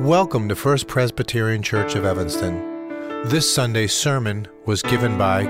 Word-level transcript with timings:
Welcome 0.00 0.48
to 0.48 0.54
First 0.54 0.86
Presbyterian 0.86 1.60
Church 1.60 1.96
of 1.96 2.04
Evanston. 2.04 2.88
This 3.24 3.52
Sunday's 3.52 3.92
sermon 3.92 4.46
was 4.64 4.80
given 4.80 5.18
by 5.18 5.40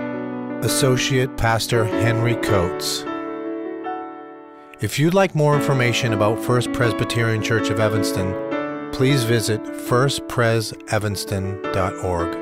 Associate 0.62 1.36
Pastor 1.36 1.84
Henry 1.84 2.34
Coates. 2.36 3.04
If 4.80 4.98
you'd 4.98 5.12
like 5.12 5.34
more 5.34 5.54
information 5.54 6.14
about 6.14 6.42
First 6.42 6.72
Presbyterian 6.72 7.42
Church 7.42 7.68
of 7.68 7.78
Evanston, 7.78 8.32
please 8.90 9.22
visit 9.22 9.62
firstpresevanston.org. 9.64 12.32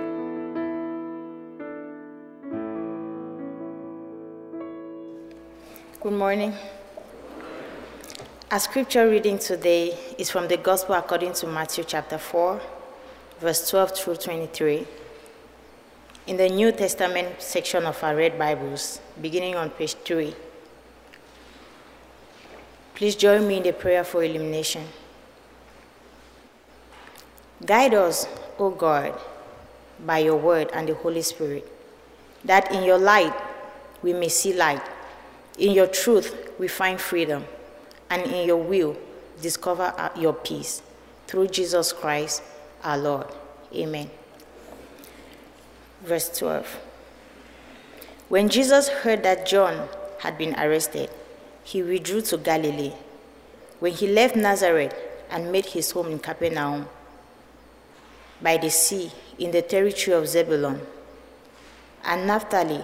Good 6.01 6.13
morning. 6.13 6.55
Our 8.49 8.61
scripture 8.61 9.11
reading 9.11 9.41
today 9.41 9.99
is 10.19 10.31
from 10.31 10.47
the 10.47 10.57
Gospel 10.57 10.95
according 10.95 11.33
to 11.33 11.49
Matthew 11.49 11.83
chapter 11.83 12.17
4, 12.17 12.61
verse 13.41 13.69
12 13.69 13.99
through 13.99 14.17
23. 14.19 14.87
In 16.29 16.37
the 16.37 16.49
New 16.49 16.71
Testament 16.71 17.43
section 17.43 17.85
of 17.85 18.01
our 18.05 18.15
Red 18.15 18.39
Bibles, 18.39 19.01
beginning 19.21 19.57
on 19.57 19.71
page 19.71 19.95
3. 19.95 20.33
Please 22.95 23.17
join 23.17 23.49
me 23.49 23.57
in 23.57 23.65
the 23.65 23.73
prayer 23.73 24.05
for 24.05 24.23
illumination. 24.23 24.85
Guide 27.65 27.95
us, 27.95 28.29
O 28.61 28.71
God, 28.71 29.21
by 30.07 30.19
your 30.19 30.37
word 30.37 30.71
and 30.73 30.89
the 30.89 30.95
Holy 30.95 31.23
Spirit, 31.23 31.67
that 32.45 32.71
in 32.71 32.85
your 32.85 32.99
light 32.99 33.35
we 34.05 34.13
may 34.13 34.29
see 34.29 34.53
light, 34.53 34.83
in 35.59 35.73
your 35.73 35.89
truth 35.89 36.53
we 36.61 36.69
find 36.69 37.01
freedom 37.01 37.45
and 38.11 38.23
in 38.23 38.47
your 38.47 38.57
will 38.57 38.97
discover 39.41 39.95
uh, 39.97 40.11
your 40.17 40.33
peace. 40.33 40.83
Through 41.27 41.49
Jesus 41.49 41.93
Christ 41.93 42.43
our 42.83 42.99
Lord. 42.99 43.27
Amen. 43.75 44.11
Verse 46.03 46.29
12. 46.39 46.81
When 48.29 48.49
Jesus 48.49 48.89
heard 48.89 49.23
that 49.23 49.47
John 49.47 49.89
had 50.21 50.39
been 50.39 50.55
arrested, 50.59 51.11
he 51.63 51.83
withdrew 51.83 52.23
to 52.23 52.39
Galilee. 52.39 52.93
When 53.81 53.93
he 53.93 54.07
left 54.09 54.37
Nazareth 54.37 54.95
and 55.31 55.51
made 55.53 55.67
his 55.67 55.91
home 55.91 56.09
in 56.09 56.19
Capernaum, 56.19 56.89
by 58.41 58.57
the 58.57 58.71
sea 58.71 59.11
in 59.39 59.51
the 59.51 59.63
territory 59.63 60.17
of 60.17 60.29
Zebulun 60.29 60.81
and 62.05 62.27
Naphtali, 62.27 62.83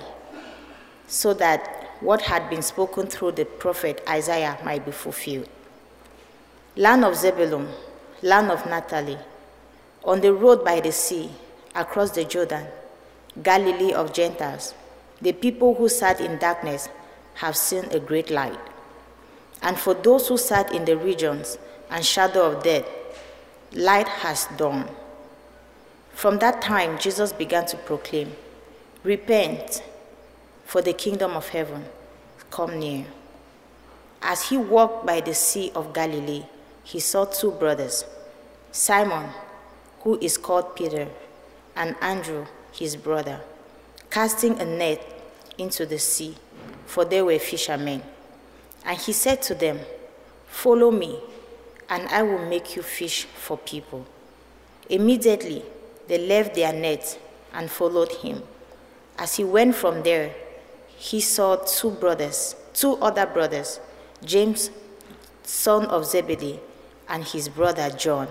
so 1.07 1.35
that 1.35 1.82
what 2.03 2.23
had 2.23 2.51
been 2.51 2.63
spoken 2.63 3.07
through 3.07 3.33
the 3.33 3.45
prophet 3.45 4.03
Isaiah 4.09 4.59
might 4.65 4.85
be 4.85 4.91
fulfilled. 4.91 5.49
Land 6.77 7.05
of 7.05 7.17
Zebulun, 7.17 7.69
land 8.23 8.51
of 8.51 8.67
Naphtali, 8.67 9.19
on 10.05 10.21
the 10.21 10.33
road 10.33 10.65
by 10.65 10.81
the 10.81 10.91
sea, 10.91 11.31
across 11.75 12.11
the 12.11 12.25
Jordan, 12.25 12.67
Galilee 13.43 13.93
of 13.93 14.13
Gentiles, 14.13 14.75
the 15.21 15.33
people 15.33 15.75
who 15.75 15.89
sat 15.89 16.21
in 16.21 16.39
darkness 16.39 16.89
have 17.35 17.57
seen 17.57 17.85
a 17.93 18.01
great 18.01 18.31
light. 18.31 18.59
And 19.63 19.79
for 19.79 19.95
those 19.95 20.27
who 20.29 20.37
sat 20.37 20.73
in 20.75 20.85
the 20.85 20.97
regions 20.97 21.57
and 21.89 22.05
shadow 22.05 22.51
of 22.51 22.65
death, 22.65 22.85
light 23.73 24.09
has 24.09 24.49
dawned. 24.57 24.91
From 26.13 26.39
that 26.41 26.61
time, 26.61 26.99
Jesus 26.99 27.33
began 27.33 27.65
to 27.67 27.77
proclaim, 27.77 28.33
Repent 29.05 29.83
for 30.73 30.81
the 30.81 30.95
kingdom 30.95 31.33
of 31.33 31.51
heaven 31.51 31.85
come 32.51 32.79
near. 32.79 33.05
As 34.23 34.49
he 34.49 34.57
walked 34.57 35.05
by 35.05 35.21
the 35.21 35.35
Sea 35.35 35.71
of 35.75 35.93
Galilee, 35.93 36.45
he 36.83 36.99
saw 36.99 37.27
two 37.27 37.51
brothers, 37.51 38.07
Simon, 38.71 39.29
who 40.01 40.19
is 40.21 40.39
called 40.39 40.75
Peter, 40.75 41.09
and 41.77 41.95
Andrew, 42.01 42.47
his 42.73 42.97
brother, 42.97 43.43
casting 44.09 44.59
a 44.61 44.65
net 44.65 45.07
into 45.59 45.85
the 45.85 45.99
sea, 45.99 46.37
for 46.87 47.05
they 47.05 47.21
were 47.21 47.39
fishermen. 47.39 48.03
And 48.87 48.97
he 48.97 49.13
said 49.13 49.43
to 49.43 49.55
them, 49.55 49.79
Follow 50.47 50.91
me, 50.91 51.21
and 51.91 52.09
I 52.09 52.23
will 52.23 52.47
make 52.49 52.77
you 52.77 52.83
fish 52.83 53.25
for 53.27 53.59
people. 53.59 54.07
Immediately 54.89 55.65
they 56.09 56.17
left 56.27 56.55
their 56.55 56.73
net 56.73 57.19
and 57.53 57.71
followed 57.71 58.11
him. 58.11 58.43
As 59.19 59.37
he 59.37 59.45
went 59.45 59.75
from 59.75 60.03
there, 60.03 60.35
he 61.03 61.21
saw 61.21 61.57
two 61.57 61.91
brothers, 61.91 62.55
two 62.73 62.95
other 63.03 63.27
brothers, 63.27 63.81
James, 64.25 64.71
son 65.43 65.85
of 65.87 66.07
Zebedee, 66.07 66.61
and 67.09 67.25
his 67.25 67.49
brother 67.49 67.91
John, 67.91 68.29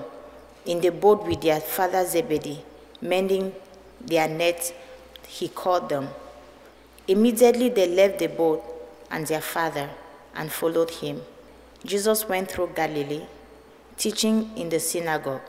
in 0.65 0.79
the 0.79 0.89
boat 0.89 1.27
with 1.27 1.41
their 1.41 1.59
father 1.59 2.05
Zebedee, 2.05 2.63
mending 3.01 3.51
their 3.99 4.29
nets. 4.29 4.71
He 5.27 5.49
called 5.49 5.89
them. 5.89 6.07
Immediately 7.09 7.69
they 7.69 7.89
left 7.89 8.19
the 8.19 8.27
boat 8.27 8.63
and 9.11 9.27
their 9.27 9.41
father 9.41 9.89
and 10.33 10.49
followed 10.49 10.91
him. 10.91 11.23
Jesus 11.83 12.29
went 12.29 12.49
through 12.49 12.71
Galilee, 12.73 13.25
teaching 13.97 14.49
in 14.55 14.69
the 14.69 14.79
synagogue 14.79 15.41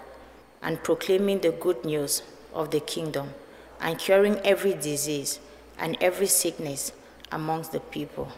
and 0.60 0.82
proclaiming 0.82 1.40
the 1.40 1.52
good 1.52 1.84
news 1.84 2.22
of 2.52 2.72
the 2.72 2.80
kingdom 2.80 3.32
and 3.80 3.96
curing 3.96 4.40
every 4.44 4.74
disease 4.74 5.38
and 5.78 5.96
every 6.00 6.26
sickness 6.26 6.90
amongst 7.32 7.72
the 7.72 7.80
people. 7.80 8.28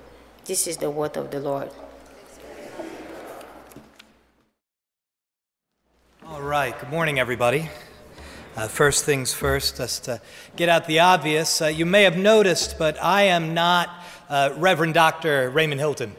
This 0.44 0.66
is 0.66 0.76
the 0.76 0.90
word 0.90 1.16
of 1.16 1.30
the 1.30 1.40
Lord. 1.40 1.70
All 6.26 6.42
right, 6.42 6.78
good 6.78 6.90
morning, 6.90 7.18
everybody. 7.18 7.68
Uh, 8.56 8.68
first 8.68 9.04
things 9.04 9.34
first, 9.34 9.76
just 9.76 10.04
to 10.04 10.20
get 10.54 10.68
out 10.68 10.86
the 10.86 11.00
obvious, 11.00 11.60
uh, 11.60 11.66
you 11.66 11.84
may 11.84 12.04
have 12.04 12.16
noticed, 12.16 12.78
but 12.78 12.96
I 13.02 13.22
am 13.22 13.52
not 13.52 13.90
uh, 14.28 14.50
Reverend 14.56 14.94
Dr. 14.94 15.50
Raymond 15.50 15.80
Hilton. 15.80 16.14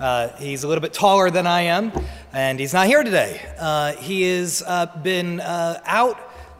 Uh, 0.00 0.28
he's 0.36 0.62
a 0.62 0.68
little 0.68 0.80
bit 0.80 0.92
taller 0.92 1.28
than 1.28 1.46
I 1.46 1.62
am, 1.62 1.92
and 2.32 2.58
he's 2.60 2.72
not 2.72 2.86
here 2.86 3.02
today. 3.02 3.42
Uh, 3.58 3.92
he 3.94 4.22
has 4.22 4.62
uh, 4.64 4.86
been 5.02 5.40
out 5.40 6.18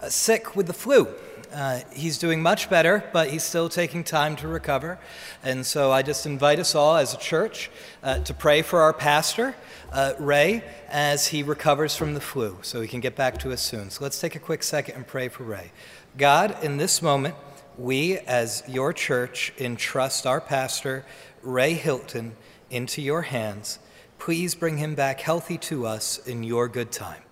sick 0.09 0.57
with 0.57 0.67
the 0.67 0.73
flu. 0.73 1.09
Uh, 1.53 1.81
he's 1.95 2.19
doing 2.19 2.41
much 2.41 2.71
better, 2.71 3.05
but 3.13 3.31
he's 3.31 3.43
still 3.43 3.69
taking 3.69 4.05
time 4.05 4.37
to 4.37 4.49
recover. 4.49 4.99
And 5.43 5.67
so 5.67 5.93
I 5.93 6.03
just 6.03 6.25
invite 6.25 6.59
us 6.59 6.75
all 6.75 6.97
as 6.97 7.13
a 7.15 7.19
church 7.19 7.71
uh, 8.03 8.21
to 8.21 8.35
pray 8.35 8.63
for 8.63 8.81
our 8.81 8.93
pastor, 8.93 9.55
uh, 9.93 10.15
Ray, 10.19 10.65
as 10.89 11.29
he 11.29 11.43
recovers 11.43 11.95
from 11.95 12.15
the 12.15 12.21
flu 12.21 12.59
so 12.63 12.81
he 12.81 12.89
can 12.89 13.01
get 13.01 13.17
back 13.17 13.39
to 13.41 13.53
us 13.53 13.61
soon. 13.61 13.91
So 13.91 14.03
let's 14.03 14.21
take 14.21 14.35
a 14.35 14.39
quick 14.39 14.63
second 14.63 14.95
and 14.97 15.07
pray 15.07 15.29
for 15.29 15.45
Ray. 15.45 15.73
God, 16.17 16.57
in 16.65 16.79
this 16.79 17.03
moment, 17.03 17.35
we 17.79 18.19
as 18.19 18.63
your 18.67 18.93
church 18.93 19.53
entrust 19.59 20.27
our 20.27 20.41
pastor, 20.41 21.05
Ray 21.43 21.75
Hilton, 21.75 22.37
into 22.71 23.03
your 23.03 23.23
hands. 23.23 23.79
Please 24.19 24.55
bring 24.55 24.79
him 24.79 24.95
back 24.95 25.21
healthy 25.21 25.59
to 25.59 25.87
us 25.87 26.19
in 26.27 26.45
your 26.45 26.69
good 26.69 26.93
time. 26.93 27.23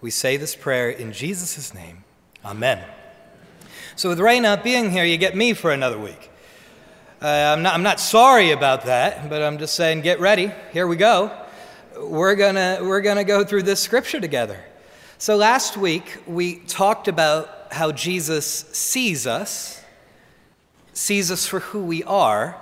We 0.00 0.10
say 0.10 0.36
this 0.36 0.56
prayer 0.56 0.90
in 0.90 1.12
Jesus' 1.12 1.72
name. 1.72 2.04
Amen. 2.44 2.84
So, 3.94 4.08
with 4.08 4.20
Ray 4.20 4.40
not 4.40 4.64
being 4.64 4.90
here, 4.90 5.04
you 5.04 5.18
get 5.18 5.36
me 5.36 5.52
for 5.52 5.70
another 5.70 5.98
week. 5.98 6.30
Uh, 7.20 7.26
I'm, 7.26 7.62
not, 7.62 7.74
I'm 7.74 7.82
not 7.82 8.00
sorry 8.00 8.50
about 8.50 8.86
that, 8.86 9.28
but 9.28 9.42
I'm 9.42 9.58
just 9.58 9.74
saying, 9.74 10.00
get 10.00 10.18
ready. 10.18 10.50
Here 10.72 10.86
we 10.86 10.96
go. 10.96 11.30
We're 12.00 12.34
going 12.34 12.54
we're 12.86 13.02
going 13.02 13.18
to 13.18 13.24
go 13.24 13.44
through 13.44 13.64
this 13.64 13.80
scripture 13.80 14.18
together. 14.18 14.58
So, 15.18 15.36
last 15.36 15.76
week, 15.76 16.22
we 16.26 16.56
talked 16.60 17.06
about 17.06 17.66
how 17.70 17.92
Jesus 17.92 18.46
sees 18.46 19.26
us, 19.26 19.84
sees 20.94 21.30
us 21.30 21.46
for 21.46 21.60
who 21.60 21.82
we 21.82 22.02
are, 22.04 22.56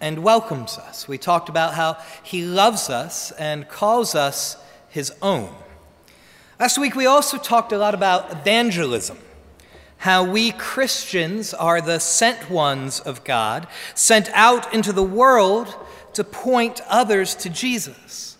and 0.00 0.22
welcomes 0.22 0.78
us. 0.78 1.08
We 1.08 1.18
talked 1.18 1.48
about 1.48 1.74
how 1.74 1.98
he 2.22 2.44
loves 2.44 2.88
us 2.88 3.32
and 3.32 3.68
calls 3.68 4.14
us 4.14 4.56
his 4.88 5.12
own. 5.22 5.52
Last 6.60 6.78
week, 6.78 6.94
we 6.94 7.06
also 7.06 7.36
talked 7.36 7.72
a 7.72 7.78
lot 7.78 7.94
about 7.94 8.30
evangelism 8.30 9.18
how 9.98 10.22
we 10.22 10.52
Christians 10.52 11.52
are 11.52 11.80
the 11.80 11.98
sent 11.98 12.50
ones 12.50 13.00
of 13.00 13.24
God, 13.24 13.66
sent 13.94 14.30
out 14.32 14.72
into 14.72 14.92
the 14.92 15.02
world 15.02 15.74
to 16.12 16.24
point 16.24 16.80
others 16.88 17.34
to 17.36 17.50
Jesus. 17.50 18.36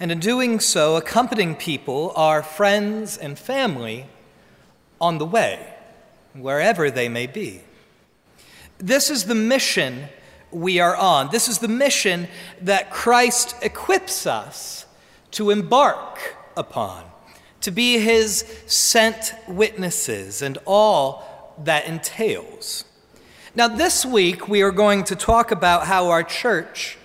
And 0.00 0.10
in 0.10 0.20
doing 0.20 0.60
so, 0.60 0.96
accompanying 0.96 1.54
people, 1.54 2.12
our 2.16 2.42
friends 2.42 3.16
and 3.16 3.38
family, 3.38 4.06
on 5.00 5.18
the 5.18 5.26
way, 5.26 5.74
wherever 6.34 6.90
they 6.90 7.08
may 7.08 7.26
be. 7.26 7.60
This 8.78 9.10
is 9.10 9.24
the 9.24 9.34
mission 9.34 10.08
we 10.50 10.80
are 10.80 10.96
on. 10.96 11.30
This 11.30 11.48
is 11.48 11.58
the 11.58 11.68
mission 11.68 12.28
that 12.60 12.90
Christ 12.90 13.54
equips 13.62 14.26
us 14.26 14.86
to 15.32 15.50
embark 15.50 16.36
upon 16.56 17.04
to 17.62 17.70
be 17.70 17.98
his 17.98 18.44
sent 18.66 19.34
witnesses 19.48 20.42
and 20.42 20.58
all 20.66 21.54
that 21.64 21.86
entails. 21.86 22.84
Now, 23.54 23.68
this 23.68 24.04
week 24.04 24.48
we 24.48 24.62
are 24.62 24.70
going 24.70 25.04
to 25.04 25.16
talk 25.16 25.50
about 25.50 25.86
how 25.86 26.10
our 26.10 26.22
church, 26.22 26.98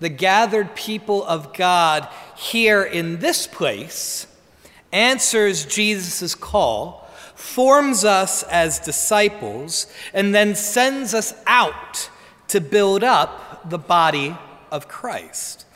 the 0.00 0.08
gathered 0.08 0.74
people 0.74 1.22
of 1.24 1.52
God 1.54 2.08
here 2.36 2.82
in 2.82 3.18
this 3.18 3.46
place, 3.46 4.26
answers 4.90 5.66
Jesus' 5.66 6.34
call, 6.34 7.08
forms 7.34 8.04
us 8.04 8.42
as 8.44 8.78
disciples, 8.78 9.86
and 10.14 10.34
then 10.34 10.54
sends 10.54 11.12
us 11.12 11.34
out 11.46 12.08
to 12.48 12.60
build 12.60 13.04
up 13.04 13.68
the 13.68 13.78
body 13.78 14.36
of 14.70 14.88
Christ, 14.88 15.66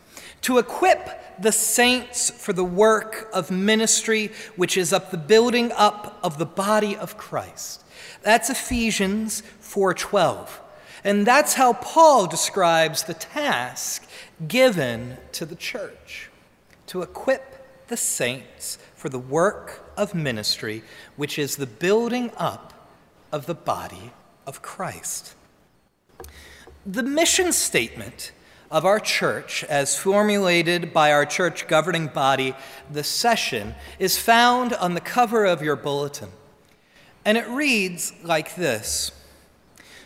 to 0.43 0.59
equip 0.59 1.41
the 1.41 1.53
saints 1.53 2.31
for 2.31 2.53
the 2.53 2.65
work 2.65 3.29
of 3.33 3.51
ministry, 3.51 4.33
which 4.57 4.77
is 4.77 4.93
up 4.93 5.11
the 5.11 5.19
building 5.19 5.73
up 5.73 6.19
of 6.23 6.39
the 6.39 6.47
body 6.47 6.97
of 6.97 7.17
Christ. 7.17 7.85
That's 8.23 8.51
Ephesians 8.51 9.43
4:12. 9.61 10.61
And 11.05 11.27
that's 11.27 11.55
how 11.55 11.75
Paul 11.75 12.27
describes 12.27 13.05
the 13.05 13.15
task 13.15 14.07
given 14.49 15.19
to 15.33 15.47
the 15.47 15.55
church 15.55 16.31
to 16.87 17.03
equip 17.03 17.87
the 17.89 17.97
saints 17.97 18.79
for 18.95 19.09
the 19.09 19.19
work 19.19 19.93
of 19.97 20.15
ministry, 20.15 20.83
which 21.17 21.39
is 21.39 21.57
the 21.57 21.67
building 21.67 22.33
up 22.37 22.73
of 23.31 23.47
the 23.47 23.55
body 23.55 24.13
of 24.47 24.63
Christ. 24.63 25.35
The 26.85 27.03
mission 27.03 27.53
statement 27.53 28.33
of 28.71 28.85
our 28.85 28.99
church, 28.99 29.65
as 29.65 29.99
formulated 29.99 30.93
by 30.93 31.13
our 31.13 31.27
church 31.27 31.69
governing 31.69 32.09
body, 32.09 32.55
the 32.91 33.05
session, 33.05 33.75
is 33.99 34.19
found 34.19 34.73
on 34.75 34.95
the 34.95 35.01
cover 35.01 35.45
of 35.45 35.63
your 35.63 35.77
bulletin. 35.77 36.31
And 37.25 37.37
it 37.37 37.49
reads 37.49 38.13
like 38.23 38.55
this 38.57 39.13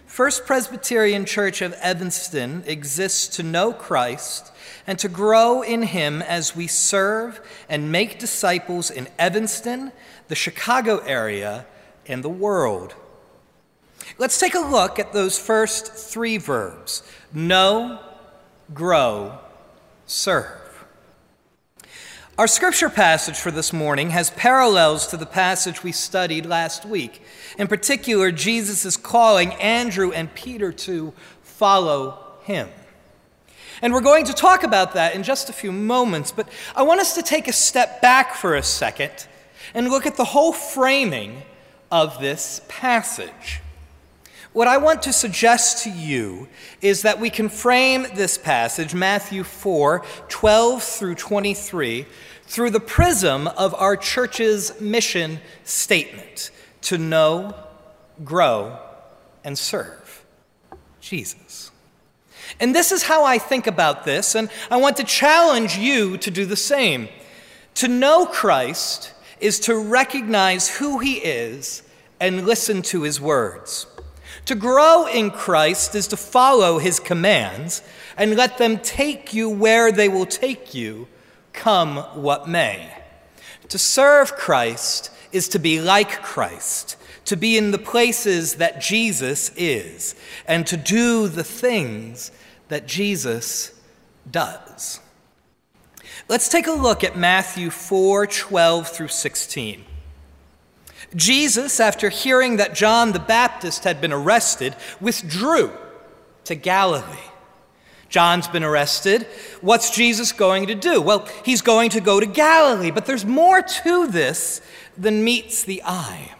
First 0.07 0.45
Presbyterian 0.45 1.25
Church 1.25 1.63
of 1.63 1.73
Evanston 1.75 2.65
exists 2.67 3.37
to 3.37 3.45
know 3.45 3.73
Christ 3.73 4.51
and 4.87 4.99
to 4.99 5.09
grow 5.09 5.63
in 5.63 5.83
Him 5.83 6.21
as 6.21 6.57
we 6.57 6.67
serve 6.67 7.41
and 7.69 7.93
make 7.93 8.19
disciples 8.19 8.91
in 8.91 9.09
Evanston, 9.19 9.93
the 10.29 10.35
Chicago 10.35 10.99
area, 10.99 11.65
and 12.07 12.25
the 12.25 12.29
world. 12.29 12.95
Let's 14.19 14.41
take 14.41 14.55
a 14.55 14.61
look 14.61 14.99
at 14.99 15.13
those 15.13 15.39
first 15.39 15.93
three 15.93 16.39
verbs 16.39 17.03
know, 17.33 18.01
grow, 18.73 19.39
serve. 20.07 20.57
Our 22.39 22.47
scripture 22.47 22.89
passage 22.89 23.39
for 23.39 23.51
this 23.51 23.73
morning 23.73 24.11
has 24.11 24.31
parallels 24.31 25.07
to 25.09 25.17
the 25.17 25.27
passage 25.27 25.83
we 25.83 25.93
studied 25.93 26.47
last 26.47 26.87
week. 26.87 27.23
In 27.59 27.67
particular, 27.67 28.33
Jesus 28.33 28.87
is 28.87 28.97
calling 28.97 29.53
Andrew 29.55 30.11
and 30.13 30.35
Peter 30.35 30.73
to 30.73 31.13
follow 31.43 32.19
him. 32.45 32.69
And 33.83 33.93
we're 33.93 34.01
going 34.01 34.25
to 34.27 34.33
talk 34.33 34.63
about 34.63 34.95
that 34.95 35.15
in 35.15 35.23
just 35.23 35.51
a 35.51 35.53
few 35.53 35.73
moments, 35.73 36.33
but 36.33 36.49
I 36.75 36.83
want 36.83 37.01
us 37.01 37.15
to 37.17 37.23
take 37.23 37.49
a 37.49 37.53
step 37.53 38.01
back 38.01 38.35
for 38.35 38.55
a 38.55 38.63
second 38.63 39.27
and 39.75 39.89
look 39.89 40.07
at 40.07 40.17
the 40.17 40.25
whole 40.25 40.53
framing 40.53 41.43
of 41.91 42.21
this 42.21 42.63
passage. 42.69 43.61
What 44.53 44.67
I 44.67 44.79
want 44.79 45.03
to 45.03 45.13
suggest 45.13 45.85
to 45.85 45.91
you 45.91 46.49
is 46.83 47.03
that 47.03 47.21
we 47.21 47.31
can 47.31 47.49
frame 47.49 48.07
this 48.15 48.37
passage, 48.37 48.95
Matthew 48.95 49.45
4 49.45 50.05
12 50.29 50.83
through 50.83 51.15
23, 51.15 52.07
through 52.47 52.71
the 52.71 52.81
prism 52.81 53.47
of 53.47 53.75
our 53.75 53.97
church's 53.97 54.81
mission 54.81 55.41
statement 55.63 56.51
to 56.83 56.99
know, 56.99 57.55
grow, 58.25 58.77
and 59.45 59.57
serve 59.57 60.25
Jesus. 61.01 61.71
And 62.59 62.75
this 62.75 62.91
is 62.91 63.05
how 63.05 63.25
I 63.25 63.39
think 63.39 63.69
about 63.69 64.05
this, 64.05 64.35
and 64.35 64.51
I 64.69 64.79
want 64.79 64.97
to 64.97 65.05
challenge 65.05 65.77
you 65.77 66.17
to 66.19 66.31
do 66.31 66.45
the 66.45 66.57
same. 66.57 67.09
To 67.75 67.87
know 67.87 68.27
Christ 68.27 69.13
is 69.39 69.61
to 69.61 69.77
recognize 69.77 70.69
who 70.69 70.99
he 70.99 71.15
is 71.19 71.85
and 72.19 72.47
listen 72.47 72.83
to 72.83 73.03
his 73.03 73.21
words. 73.21 73.87
To 74.51 74.57
grow 74.57 75.07
in 75.07 75.31
Christ 75.31 75.95
is 75.95 76.09
to 76.09 76.17
follow 76.17 76.79
his 76.79 76.99
commands 76.99 77.83
and 78.17 78.35
let 78.35 78.59
them 78.59 78.79
take 78.79 79.33
you 79.33 79.49
where 79.49 79.93
they 79.93 80.09
will 80.09 80.27
take 80.27 80.75
you, 80.75 81.07
come 81.53 81.99
what 82.21 82.49
may. 82.49 82.93
To 83.69 83.79
serve 83.79 84.35
Christ 84.35 85.13
is 85.31 85.47
to 85.51 85.61
be 85.61 85.81
like 85.81 86.21
Christ, 86.21 86.97
to 87.27 87.37
be 87.37 87.57
in 87.57 87.71
the 87.71 87.79
places 87.79 88.57
that 88.57 88.81
Jesus 88.81 89.53
is, 89.57 90.17
and 90.49 90.67
to 90.67 90.77
do 90.77 91.29
the 91.29 91.45
things 91.45 92.33
that 92.71 92.89
Jesus 92.89 93.73
does. 94.29 94.99
Let's 96.29 96.49
take 96.49 96.67
a 96.67 96.73
look 96.73 97.05
at 97.05 97.17
Matthew 97.17 97.71
4 97.71 98.27
12 98.27 98.89
through 98.89 99.09
16. 99.09 99.85
Jesus, 101.15 101.81
after 101.81 102.09
hearing 102.09 102.57
that 102.57 102.75
John 102.75 103.13
the 103.13 103.19
Baptist 103.19 103.85
had 103.85 104.01
been 104.01 104.13
arrested, 104.13 104.77
withdrew 105.01 105.73
to 106.45 106.55
Galilee. 106.55 107.05
John's 108.09 108.49
been 108.49 108.65
arrested. 108.65 109.27
What's 109.61 109.91
Jesus 109.91 110.33
going 110.33 110.67
to 110.67 110.75
do? 110.75 111.01
Well, 111.01 111.29
he's 111.45 111.63
going 111.63 111.91
to 111.91 112.01
go 112.01 112.19
to 112.19 112.27
Galilee, 112.27 112.91
but 112.91 113.07
there's 113.07 113.25
more 113.25 113.63
to 113.63 114.09
this 114.09 114.61
than 114.99 115.25
meets 115.25 115.63
the 115.63 115.83
eye. 115.85 116.35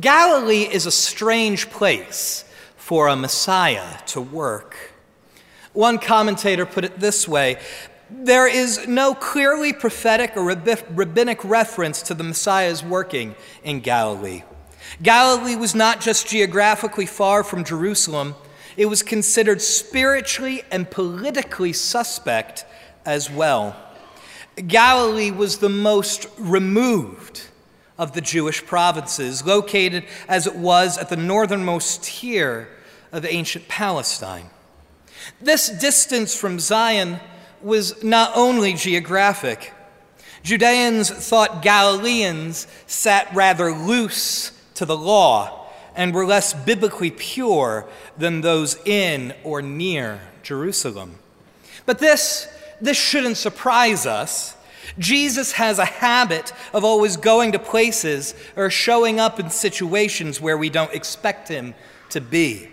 Galilee 0.00 0.68
is 0.70 0.86
a 0.86 0.90
strange 0.90 1.70
place 1.70 2.44
for 2.76 3.08
a 3.08 3.16
Messiah 3.16 3.98
to 4.06 4.20
work. 4.20 4.76
One 5.72 5.98
commentator 5.98 6.66
put 6.66 6.84
it 6.84 6.98
this 6.98 7.28
way 7.28 7.58
there 8.12 8.46
is 8.46 8.86
no 8.86 9.14
clearly 9.14 9.72
prophetic 9.72 10.36
or 10.36 10.44
rabbinic 10.44 11.44
reference 11.44 12.02
to 12.02 12.14
the 12.14 12.24
Messiah's 12.24 12.84
working 12.84 13.34
in 13.64 13.80
Galilee. 13.80 14.42
Galilee 15.02 15.56
was 15.56 15.74
not 15.74 16.00
just 16.00 16.28
geographically 16.28 17.06
far 17.06 17.42
from 17.42 17.64
Jerusalem, 17.64 18.34
it 18.76 18.86
was 18.86 19.02
considered 19.02 19.60
spiritually 19.60 20.62
and 20.70 20.90
politically 20.90 21.72
suspect 21.72 22.64
as 23.04 23.30
well. 23.30 23.76
Galilee 24.66 25.30
was 25.30 25.58
the 25.58 25.68
most 25.68 26.26
removed 26.38 27.42
of 27.98 28.12
the 28.12 28.20
Jewish 28.20 28.64
provinces, 28.64 29.44
located 29.44 30.04
as 30.28 30.46
it 30.46 30.56
was 30.56 30.98
at 30.98 31.08
the 31.08 31.16
northernmost 31.16 32.04
tier 32.04 32.68
of 33.12 33.24
ancient 33.24 33.68
Palestine. 33.68 34.50
This 35.40 35.68
distance 35.68 36.34
from 36.34 36.58
Zion 36.58 37.20
was 37.62 38.02
not 38.02 38.32
only 38.34 38.74
geographic. 38.74 39.72
Judeans 40.42 41.10
thought 41.10 41.62
Galileans 41.62 42.66
sat 42.86 43.32
rather 43.34 43.72
loose 43.72 44.50
to 44.74 44.84
the 44.84 44.96
law 44.96 45.66
and 45.94 46.14
were 46.14 46.26
less 46.26 46.52
biblically 46.54 47.10
pure 47.10 47.86
than 48.16 48.40
those 48.40 48.76
in 48.84 49.34
or 49.44 49.62
near 49.62 50.20
Jerusalem. 50.42 51.16
But 51.86 51.98
this, 51.98 52.48
this 52.80 52.96
shouldn't 52.96 53.36
surprise 53.36 54.06
us. 54.06 54.56
Jesus 54.98 55.52
has 55.52 55.78
a 55.78 55.84
habit 55.84 56.52
of 56.72 56.84
always 56.84 57.16
going 57.16 57.52
to 57.52 57.58
places 57.58 58.34
or 58.56 58.68
showing 58.70 59.20
up 59.20 59.38
in 59.38 59.50
situations 59.50 60.40
where 60.40 60.58
we 60.58 60.70
don't 60.70 60.92
expect 60.92 61.48
him 61.48 61.74
to 62.10 62.20
be. 62.20 62.68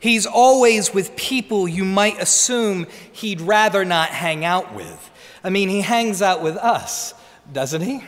He's 0.00 0.26
always 0.26 0.92
with 0.92 1.14
people 1.14 1.68
you 1.68 1.84
might 1.84 2.20
assume 2.20 2.86
he'd 3.12 3.42
rather 3.42 3.84
not 3.84 4.08
hang 4.08 4.44
out 4.44 4.74
with. 4.74 5.10
I 5.44 5.50
mean, 5.50 5.68
he 5.68 5.82
hangs 5.82 6.22
out 6.22 6.42
with 6.42 6.56
us, 6.56 7.14
doesn't 7.52 7.82
he? 7.82 8.02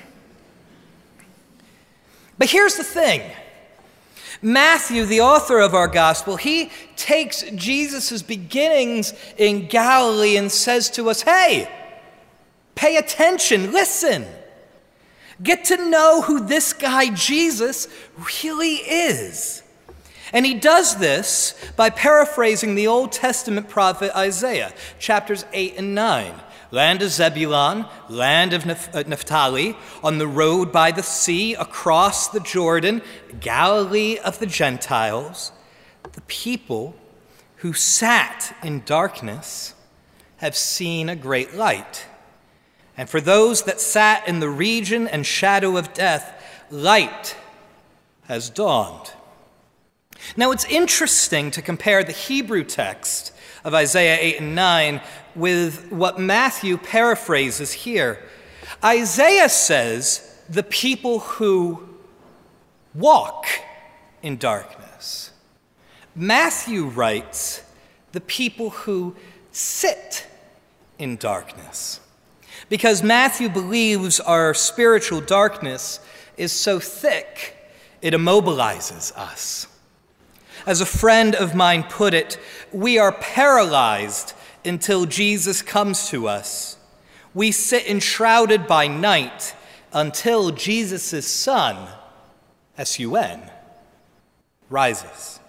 But 2.38 2.50
here's 2.50 2.76
the 2.76 2.84
thing 2.84 3.30
Matthew, 4.40 5.04
the 5.04 5.20
author 5.20 5.60
of 5.60 5.74
our 5.74 5.86
gospel, 5.86 6.36
he 6.36 6.70
takes 6.96 7.42
Jesus' 7.54 8.22
beginnings 8.22 9.14
in 9.36 9.68
Galilee 9.68 10.36
and 10.36 10.50
says 10.50 10.90
to 10.90 11.10
us, 11.10 11.22
hey, 11.22 11.70
pay 12.74 12.96
attention, 12.96 13.70
listen. 13.70 14.26
Get 15.42 15.66
to 15.66 15.88
know 15.88 16.22
who 16.22 16.46
this 16.46 16.72
guy 16.72 17.10
Jesus 17.14 17.88
really 18.42 18.74
is. 18.74 19.61
And 20.32 20.46
he 20.46 20.54
does 20.54 20.96
this 20.96 21.54
by 21.76 21.90
paraphrasing 21.90 22.74
the 22.74 22.86
Old 22.86 23.12
Testament 23.12 23.68
prophet 23.68 24.16
Isaiah, 24.16 24.72
chapters 24.98 25.44
8 25.52 25.74
and 25.76 25.94
9. 25.94 26.34
Land 26.70 27.02
of 27.02 27.10
Zebulun, 27.10 27.84
land 28.08 28.54
of 28.54 28.66
uh, 28.66 29.02
Naphtali, 29.06 29.76
on 30.02 30.16
the 30.16 30.26
road 30.26 30.72
by 30.72 30.90
the 30.90 31.02
sea, 31.02 31.52
across 31.52 32.28
the 32.28 32.40
Jordan, 32.40 33.02
Galilee 33.40 34.16
of 34.16 34.38
the 34.38 34.46
Gentiles, 34.46 35.52
the 36.14 36.22
people 36.22 36.94
who 37.56 37.74
sat 37.74 38.56
in 38.62 38.82
darkness 38.86 39.74
have 40.38 40.56
seen 40.56 41.10
a 41.10 41.16
great 41.16 41.54
light. 41.54 42.06
And 42.96 43.08
for 43.08 43.20
those 43.20 43.64
that 43.64 43.78
sat 43.78 44.26
in 44.26 44.40
the 44.40 44.48
region 44.48 45.06
and 45.06 45.26
shadow 45.26 45.76
of 45.76 45.92
death, 45.92 46.42
light 46.70 47.36
has 48.28 48.48
dawned. 48.48 49.12
Now, 50.36 50.52
it's 50.52 50.64
interesting 50.64 51.50
to 51.52 51.62
compare 51.62 52.04
the 52.04 52.12
Hebrew 52.12 52.64
text 52.64 53.32
of 53.64 53.74
Isaiah 53.74 54.18
8 54.20 54.40
and 54.40 54.54
9 54.54 55.00
with 55.34 55.90
what 55.90 56.18
Matthew 56.18 56.76
paraphrases 56.76 57.72
here. 57.72 58.18
Isaiah 58.84 59.48
says, 59.48 60.28
the 60.48 60.62
people 60.62 61.20
who 61.20 61.88
walk 62.94 63.46
in 64.22 64.36
darkness. 64.36 65.30
Matthew 66.14 66.84
writes, 66.84 67.62
the 68.12 68.20
people 68.20 68.70
who 68.70 69.16
sit 69.50 70.26
in 70.98 71.16
darkness. 71.16 72.00
Because 72.68 73.02
Matthew 73.02 73.48
believes 73.48 74.20
our 74.20 74.54
spiritual 74.54 75.20
darkness 75.20 76.00
is 76.36 76.52
so 76.52 76.78
thick, 76.78 77.56
it 78.00 78.14
immobilizes 78.14 79.16
us. 79.16 79.66
As 80.66 80.80
a 80.80 80.86
friend 80.86 81.34
of 81.34 81.54
mine 81.54 81.82
put 81.84 82.14
it, 82.14 82.38
we 82.72 82.98
are 82.98 83.12
paralyzed 83.12 84.34
until 84.64 85.06
Jesus 85.06 85.60
comes 85.62 86.08
to 86.10 86.28
us. 86.28 86.76
We 87.34 87.50
sit 87.50 87.86
enshrouded 87.86 88.66
by 88.66 88.86
night 88.86 89.56
until 89.92 90.50
Jesus' 90.50 91.26
sun, 91.26 91.88
S 92.78 92.98
U 92.98 93.16
N, 93.16 93.50
rises. 94.70 95.40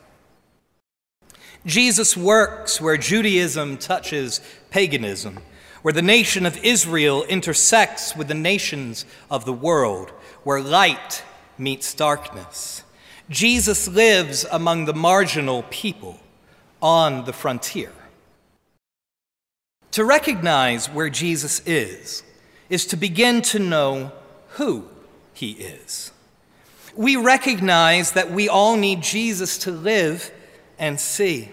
Jesus 1.65 2.17
works 2.17 2.82
where 2.82 2.98
Judaism 2.98 3.77
touches 3.77 4.41
paganism, 4.70 5.39
where 5.82 5.93
the 5.93 6.01
nation 6.01 6.46
of 6.46 6.58
Israel 6.58 7.24
intersects 7.24 8.15
with 8.15 8.27
the 8.27 8.34
nations 8.34 9.05
of 9.29 9.46
the 9.46 9.53
world, 9.53 10.10
where 10.43 10.60
light 10.60 11.24
meets 11.58 11.93
darkness. 11.93 12.84
Jesus 13.30 13.88
lives 13.88 14.46
among 14.51 14.86
the 14.86 14.94
marginal 14.94 15.63
people 15.70 16.20
on 16.82 17.25
the 17.25 17.34
frontier. 17.34 17.92
To 19.92 20.03
recognize 20.03 20.89
where 20.89 21.10
Jesus 21.10 21.62
is, 21.65 22.24
is 22.70 22.86
to 22.88 22.98
begin 22.98 23.42
to 23.44 23.60
know 23.60 24.12
who 24.50 24.88
he 25.34 25.51
is. 25.51 26.12
We 26.96 27.15
recognize 27.15 28.12
that 28.12 28.32
we 28.32 28.50
all 28.50 28.75
need 28.75 29.01
Jesus 29.01 29.58
to 29.60 29.72
live 29.72 30.32
and 30.77 31.00
see. 31.00 31.50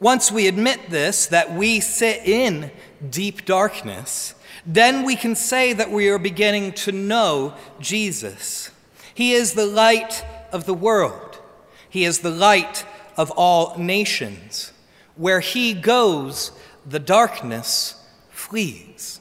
Once 0.00 0.32
we 0.32 0.48
admit 0.48 0.90
this, 0.90 1.26
that 1.26 1.54
we 1.54 1.80
sit 1.80 2.26
in 2.26 2.70
deep 3.10 3.44
darkness, 3.44 4.34
then 4.66 5.04
we 5.04 5.14
can 5.14 5.34
say 5.34 5.72
that 5.72 5.90
we 5.90 6.08
are 6.08 6.18
beginning 6.18 6.72
to 6.72 6.92
know 6.92 7.54
Jesus. 7.80 8.70
He 9.14 9.32
is 9.32 9.52
the 9.52 9.66
light 9.66 10.24
of 10.54 10.64
the 10.64 10.72
world, 10.72 11.38
He 11.90 12.04
is 12.04 12.20
the 12.20 12.30
light 12.30 12.86
of 13.16 13.30
all 13.32 13.76
nations. 13.76 14.72
Where 15.16 15.40
He 15.40 15.74
goes, 15.74 16.52
the 16.86 16.98
darkness 16.98 18.02
flees. 18.30 19.20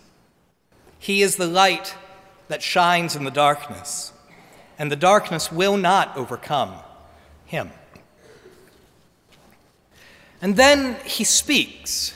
He 1.00 1.22
is 1.22 1.36
the 1.36 1.48
light 1.48 1.96
that 2.48 2.64
shines 2.64 3.16
in 3.16 3.26
the 3.26 3.32
darkness, 3.32 4.14
and 4.80 4.90
the 4.90 4.96
darkness 4.96 5.52
will 5.52 5.76
not 5.76 6.16
overcome 6.16 6.76
Him. 7.46 7.72
And 10.44 10.58
then 10.58 10.98
he 11.06 11.24
speaks, 11.24 12.14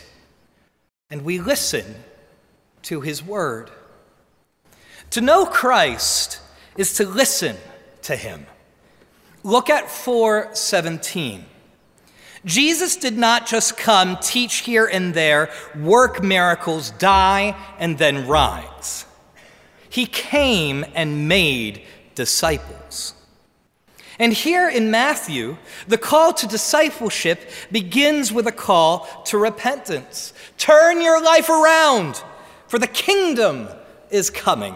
and 1.09 1.21
we 1.21 1.39
listen 1.39 1.95
to 2.81 2.99
his 2.99 3.23
word. 3.23 3.71
To 5.11 5.21
know 5.21 5.45
Christ 5.45 6.41
is 6.75 6.93
to 6.95 7.05
listen 7.07 7.55
to 8.01 8.17
him. 8.17 8.45
Look 9.43 9.69
at 9.69 9.89
417. 9.89 11.45
Jesus 12.45 12.95
did 12.95 13.17
not 13.17 13.45
just 13.45 13.77
come, 13.77 14.17
teach 14.17 14.57
here 14.57 14.85
and 14.85 15.13
there, 15.13 15.49
work 15.75 16.23
miracles, 16.23 16.91
die, 16.91 17.55
and 17.79 17.97
then 17.97 18.27
rise. 18.27 19.05
He 19.89 20.05
came 20.05 20.85
and 20.95 21.27
made 21.27 21.83
disciples. 22.15 23.13
And 24.19 24.33
here 24.33 24.69
in 24.69 24.89
Matthew, 24.89 25.57
the 25.87 25.97
call 25.97 26.33
to 26.33 26.47
discipleship 26.47 27.49
begins 27.71 28.31
with 28.31 28.47
a 28.47 28.51
call 28.51 29.07
to 29.25 29.37
repentance. 29.37 30.33
Turn 30.57 31.01
your 31.01 31.21
life 31.21 31.49
around, 31.49 32.23
for 32.67 32.79
the 32.79 32.87
kingdom 32.87 33.67
is 34.09 34.29
coming. 34.29 34.75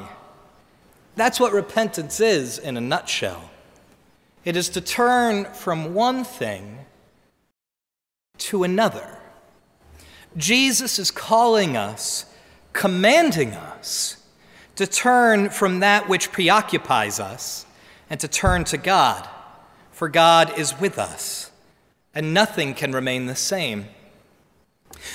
That's 1.15 1.39
what 1.39 1.53
repentance 1.53 2.19
is 2.19 2.59
in 2.59 2.77
a 2.77 2.81
nutshell. 2.81 3.50
It 4.43 4.55
is 4.55 4.69
to 4.69 4.81
turn 4.81 5.45
from 5.45 5.93
one 5.93 6.23
thing 6.23 6.85
to 8.39 8.63
another. 8.63 9.19
Jesus 10.35 10.97
is 10.97 11.11
calling 11.11 11.77
us, 11.77 12.25
commanding 12.73 13.51
us 13.51 14.17
to 14.75 14.87
turn 14.87 15.49
from 15.49 15.81
that 15.81 16.09
which 16.09 16.31
preoccupies 16.31 17.19
us 17.19 17.65
and 18.09 18.19
to 18.19 18.27
turn 18.27 18.63
to 18.65 18.77
God, 18.77 19.27
for 19.91 20.09
God 20.09 20.57
is 20.57 20.79
with 20.79 20.97
us, 20.97 21.51
and 22.15 22.33
nothing 22.33 22.73
can 22.73 22.91
remain 22.91 23.27
the 23.27 23.35
same. 23.35 23.85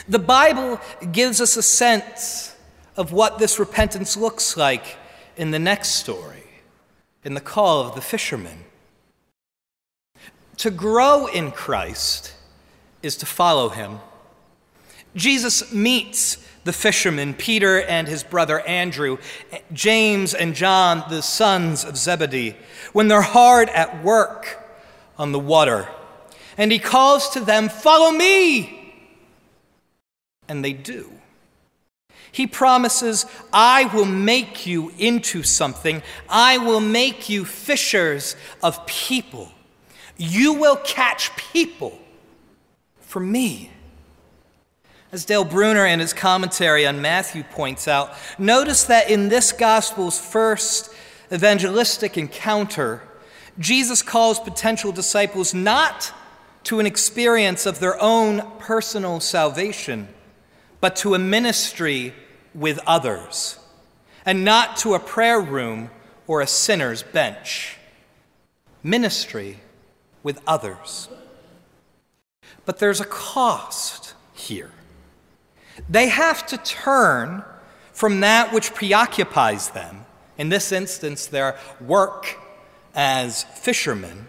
The 0.09 0.19
Bible 0.19 0.81
gives 1.11 1.41
us 1.41 1.57
a 1.57 1.63
sense 1.63 2.55
of 2.97 3.13
what 3.13 3.39
this 3.39 3.59
repentance 3.59 4.17
looks 4.17 4.57
like 4.57 4.97
in 5.37 5.51
the 5.51 5.59
next 5.59 5.97
story, 5.97 6.45
in 7.25 7.35
the 7.35 7.41
call 7.41 7.81
of 7.81 7.95
the 7.95 8.01
fishermen. 8.01 8.66
To 10.59 10.71
grow 10.71 11.27
in 11.27 11.51
Christ 11.51 12.33
is 13.03 13.17
to 13.17 13.27
follow 13.27 13.69
him. 13.69 14.01
Jesus 15.15 15.73
meets 15.73 16.39
the 16.65 16.73
fishermen, 16.73 17.33
Peter 17.33 17.81
and 17.83 18.09
his 18.09 18.23
brother 18.23 18.61
Andrew, 18.61 19.19
James 19.73 20.35
and 20.35 20.55
John, 20.55 21.05
the 21.09 21.23
sons 21.23 21.85
of 21.85 21.97
Zebedee, 21.97 22.57
when 22.93 23.09
they're 23.09 23.23
hard 23.23 23.69
at 23.69 24.03
work 24.03 24.59
on 25.17 25.33
the 25.33 25.39
water. 25.39 25.89
And 26.59 26.73
he 26.73 26.79
calls 26.79 27.31
to 27.31 27.41
them, 27.41 27.69
Follow 27.69 28.11
me! 28.11 28.95
And 30.49 30.65
they 30.65 30.73
do. 30.73 31.13
He 32.33 32.47
promises, 32.47 33.25
I 33.53 33.85
will 33.95 34.05
make 34.05 34.67
you 34.67 34.93
into 34.99 35.43
something. 35.43 36.03
I 36.29 36.59
will 36.59 36.81
make 36.81 37.29
you 37.29 37.45
fishers 37.45 38.37
of 38.63 38.85
people. 38.87 39.53
You 40.17 40.55
will 40.55 40.77
catch 40.77 41.37
people 41.37 41.99
for 43.01 43.21
me. 43.21 43.71
As 45.13 45.25
Dale 45.25 45.45
Bruner 45.45 45.87
in 45.87 46.01
his 46.01 46.13
commentary 46.13 46.87
on 46.87 47.01
Matthew 47.01 47.43
points 47.45 47.87
out, 47.87 48.13
notice 48.39 48.85
that 48.85 49.11
in 49.11 49.29
this 49.29 49.53
gospel's 49.53 50.19
first 50.19 50.93
evangelistic 51.33 52.19
encounter, 52.19 53.03
Jesus 53.59 54.03
calls 54.03 54.39
potential 54.39 54.93
disciples 54.93 55.55
not 55.55 56.13
to 56.65 56.81
an 56.81 56.87
experience 56.87 57.65
of 57.65 57.79
their 57.79 58.01
own 58.03 58.43
personal 58.59 59.21
salvation, 59.21 60.09
but 60.81 60.97
to 60.97 61.15
a 61.15 61.19
ministry 61.19 62.13
with 62.55 62.81
others, 62.87 63.59
and 64.25 64.45
not 64.45 64.77
to 64.79 64.95
a 64.95 65.01
prayer 65.01 65.41
room 65.41 65.91
or 66.27 66.41
a 66.41 66.47
sinner's 66.47 67.03
bench. 67.03 67.77
Ministry 68.83 69.61
with 70.27 70.43
others. 70.45 71.09
But 72.65 72.81
there's 72.81 73.01
a 73.01 73.05
cost 73.05 74.15
here. 74.35 74.73
They 75.89 76.09
have 76.09 76.45
to 76.49 76.57
turn 76.57 77.45
from 77.93 78.19
that 78.21 78.53
which 78.53 78.75
preoccupies 78.75 79.71
them, 79.71 80.05
in 80.37 80.49
this 80.49 80.73
instance, 80.73 81.27
their 81.27 81.57
work 81.81 82.41
as 82.93 83.45
fishermen, 83.45 84.27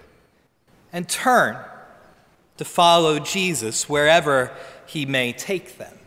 and 0.93 1.09
turn 1.09 1.57
to 2.57 2.63
follow 2.63 3.17
Jesus 3.17 3.89
wherever 3.89 4.51
he 4.85 5.03
may 5.07 5.33
take 5.33 5.79
them. 5.79 5.97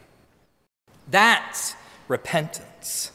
That's 1.11 1.75
repentance. 2.07 3.11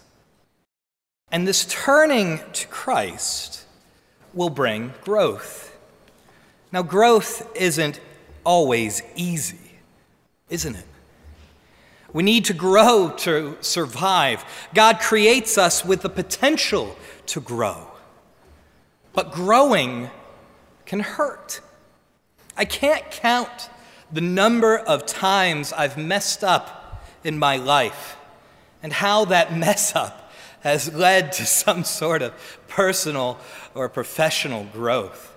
And 1.32 1.48
this 1.48 1.66
turning 1.70 2.42
to 2.52 2.68
Christ 2.68 3.64
will 4.34 4.50
bring 4.50 4.94
growth. 5.06 5.65
Now, 6.76 6.84
growth 6.84 7.50
isn't 7.56 8.02
always 8.44 9.02
easy, 9.16 9.80
isn't 10.50 10.76
it? 10.76 10.86
We 12.12 12.22
need 12.22 12.44
to 12.46 12.54
grow 12.54 13.14
to 13.20 13.58
survive. 13.62 14.44
God 14.74 15.00
creates 15.00 15.58
us 15.58 15.86
with 15.86 16.02
the 16.02 16.10
potential 16.10 16.98
to 17.28 17.40
grow. 17.40 17.88
But 19.14 19.32
growing 19.32 20.10
can 20.86 21.00
hurt. 21.00 21.62
I 22.58 22.66
can't 22.66 23.10
count 23.10 23.70
the 24.12 24.20
number 24.20 24.78
of 24.78 25.06
times 25.06 25.72
I've 25.72 25.98
messed 25.98 26.44
up 26.44 27.06
in 27.24 27.40
my 27.40 27.56
life 27.56 28.18
and 28.84 28.92
how 28.92 29.24
that 29.24 29.56
mess 29.58 29.96
up 29.96 30.30
has 30.60 30.94
led 30.94 31.32
to 31.32 31.46
some 31.46 31.86
sort 31.86 32.22
of 32.22 32.34
personal 32.68 33.40
or 33.74 33.88
professional 33.88 34.66
growth. 34.66 35.32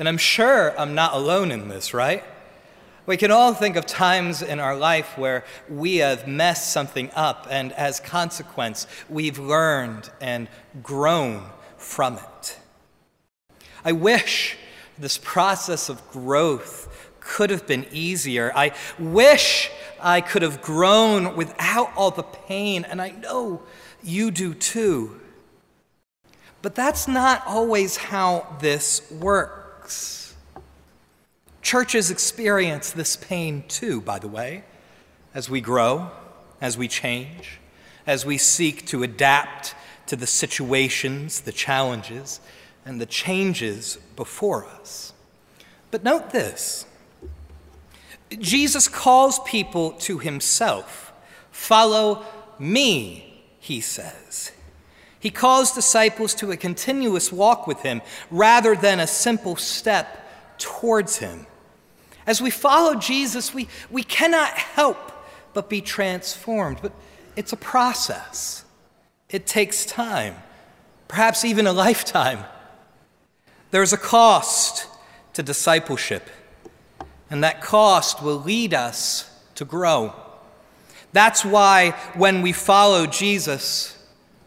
And 0.00 0.08
I'm 0.08 0.16
sure 0.16 0.74
I'm 0.80 0.94
not 0.94 1.12
alone 1.12 1.52
in 1.52 1.68
this, 1.68 1.92
right? 1.92 2.24
We 3.04 3.18
can 3.18 3.30
all 3.30 3.52
think 3.52 3.76
of 3.76 3.84
times 3.84 4.40
in 4.40 4.58
our 4.58 4.74
life 4.74 5.18
where 5.18 5.44
we 5.68 5.98
have 5.98 6.26
messed 6.26 6.72
something 6.72 7.10
up, 7.14 7.46
and 7.50 7.70
as 7.74 8.00
consequence, 8.00 8.86
we've 9.10 9.38
learned 9.38 10.08
and 10.18 10.48
grown 10.82 11.44
from 11.76 12.16
it. 12.16 12.58
I 13.84 13.92
wish 13.92 14.56
this 14.98 15.18
process 15.18 15.90
of 15.90 16.08
growth 16.10 17.10
could 17.20 17.50
have 17.50 17.66
been 17.66 17.84
easier. 17.92 18.52
I 18.56 18.72
wish 18.98 19.70
I 20.00 20.22
could 20.22 20.40
have 20.40 20.62
grown 20.62 21.36
without 21.36 21.92
all 21.94 22.10
the 22.10 22.22
pain, 22.22 22.84
and 22.84 23.02
I 23.02 23.10
know 23.10 23.60
you 24.02 24.30
do 24.30 24.54
too. 24.54 25.20
But 26.62 26.74
that's 26.74 27.06
not 27.06 27.42
always 27.46 27.98
how 27.98 28.46
this 28.60 29.10
works. 29.10 29.59
Churches 31.62 32.10
experience 32.10 32.90
this 32.90 33.16
pain 33.16 33.64
too, 33.68 34.00
by 34.00 34.18
the 34.18 34.28
way, 34.28 34.64
as 35.34 35.48
we 35.48 35.60
grow, 35.60 36.10
as 36.60 36.76
we 36.76 36.88
change, 36.88 37.60
as 38.06 38.26
we 38.26 38.38
seek 38.38 38.86
to 38.86 39.02
adapt 39.02 39.74
to 40.06 40.16
the 40.16 40.26
situations, 40.26 41.42
the 41.42 41.52
challenges, 41.52 42.40
and 42.84 43.00
the 43.00 43.06
changes 43.06 43.98
before 44.16 44.64
us. 44.66 45.12
But 45.90 46.02
note 46.02 46.30
this 46.30 46.86
Jesus 48.38 48.88
calls 48.88 49.40
people 49.40 49.92
to 49.92 50.18
himself. 50.18 51.12
Follow 51.50 52.24
me, 52.58 53.44
he 53.58 53.80
says. 53.80 54.52
He 55.20 55.30
calls 55.30 55.72
disciples 55.72 56.34
to 56.36 56.50
a 56.50 56.56
continuous 56.56 57.30
walk 57.30 57.66
with 57.66 57.82
him 57.82 58.00
rather 58.30 58.74
than 58.74 58.98
a 58.98 59.06
simple 59.06 59.54
step 59.54 60.26
towards 60.58 61.18
him. 61.18 61.46
As 62.26 62.40
we 62.40 62.50
follow 62.50 62.94
Jesus, 62.94 63.52
we, 63.52 63.68
we 63.90 64.02
cannot 64.02 64.50
help 64.50 65.12
but 65.52 65.68
be 65.68 65.82
transformed. 65.82 66.78
But 66.80 66.92
it's 67.36 67.52
a 67.52 67.56
process, 67.56 68.64
it 69.28 69.46
takes 69.46 69.84
time, 69.84 70.36
perhaps 71.06 71.44
even 71.44 71.66
a 71.66 71.72
lifetime. 71.72 72.44
There's 73.70 73.92
a 73.92 73.98
cost 73.98 74.86
to 75.34 75.42
discipleship, 75.42 76.28
and 77.28 77.44
that 77.44 77.60
cost 77.60 78.22
will 78.22 78.38
lead 78.38 78.74
us 78.74 79.30
to 79.56 79.64
grow. 79.64 80.14
That's 81.12 81.44
why 81.44 81.90
when 82.14 82.42
we 82.42 82.52
follow 82.52 83.06
Jesus, 83.06 83.99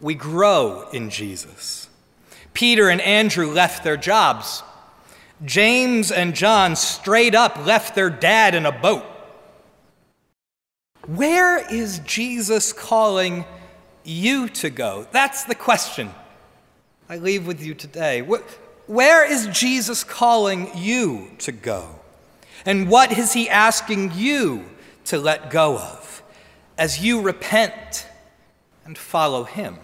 we 0.04 0.14
grow 0.14 0.86
in 0.92 1.08
Jesus. 1.08 1.88
Peter 2.52 2.90
and 2.90 3.00
Andrew 3.00 3.50
left 3.50 3.82
their 3.82 3.96
jobs. 3.96 4.62
James 5.42 6.12
and 6.12 6.34
John 6.34 6.76
straight 6.76 7.34
up 7.34 7.64
left 7.64 7.94
their 7.94 8.10
dad 8.10 8.54
in 8.54 8.66
a 8.66 8.70
boat. 8.70 9.02
Where 11.06 11.58
is 11.72 12.00
Jesus 12.00 12.70
calling 12.74 13.46
you 14.04 14.50
to 14.50 14.68
go? 14.68 15.06
That's 15.10 15.44
the 15.44 15.54
question 15.54 16.10
I 17.08 17.16
leave 17.16 17.46
with 17.46 17.64
you 17.64 17.74
today. 17.74 18.20
Where 18.20 19.24
is 19.24 19.46
Jesus 19.46 20.04
calling 20.04 20.70
you 20.76 21.30
to 21.38 21.50
go? 21.50 21.98
And 22.66 22.90
what 22.90 23.16
is 23.16 23.32
he 23.32 23.48
asking 23.48 24.12
you 24.14 24.66
to 25.06 25.16
let 25.18 25.48
go 25.48 25.78
of 25.78 26.22
as 26.76 27.02
you 27.02 27.22
repent 27.22 28.06
and 28.84 28.98
follow 28.98 29.44
him? 29.44 29.78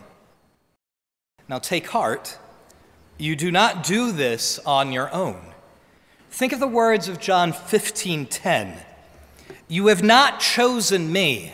Now 1.50 1.58
take 1.58 1.88
heart. 1.88 2.38
You 3.18 3.34
do 3.34 3.50
not 3.50 3.82
do 3.82 4.12
this 4.12 4.60
on 4.60 4.92
your 4.92 5.12
own. 5.12 5.52
Think 6.30 6.52
of 6.52 6.60
the 6.60 6.68
words 6.68 7.08
of 7.08 7.18
John 7.18 7.52
15:10. 7.52 8.78
You 9.66 9.88
have 9.88 10.00
not 10.00 10.38
chosen 10.38 11.12
me, 11.12 11.52